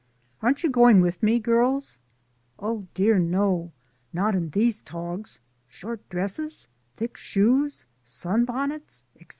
"Aren't 0.41 0.63
you 0.63 0.69
going 0.71 1.01
with 1.01 1.21
me, 1.21 1.37
girls?" 1.39 1.99
"Oh, 2.57 2.87
dear, 2.95 3.19
no; 3.19 3.71
not 4.11 4.33
in 4.33 4.49
these 4.49 4.81
togs, 4.81 5.39
short 5.67 6.09
dresses, 6.09 6.67
thick 6.97 7.15
shoes, 7.15 7.85
sun 8.01 8.43
bonnets, 8.45 9.03
etc." 9.17 9.29